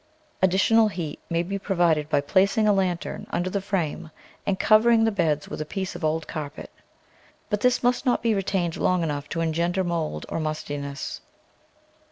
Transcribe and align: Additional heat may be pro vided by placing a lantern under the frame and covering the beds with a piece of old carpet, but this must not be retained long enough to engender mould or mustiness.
Additional 0.41 0.87
heat 0.87 1.19
may 1.29 1.43
be 1.43 1.59
pro 1.59 1.75
vided 1.75 2.09
by 2.09 2.21
placing 2.21 2.67
a 2.67 2.73
lantern 2.73 3.27
under 3.29 3.51
the 3.51 3.61
frame 3.61 4.09
and 4.47 4.57
covering 4.57 5.03
the 5.03 5.11
beds 5.11 5.47
with 5.47 5.61
a 5.61 5.63
piece 5.65 5.95
of 5.95 6.03
old 6.03 6.27
carpet, 6.27 6.71
but 7.51 7.61
this 7.61 7.83
must 7.83 8.03
not 8.03 8.23
be 8.23 8.33
retained 8.33 8.77
long 8.77 9.03
enough 9.03 9.29
to 9.29 9.41
engender 9.41 9.83
mould 9.83 10.25
or 10.29 10.39
mustiness. 10.39 11.21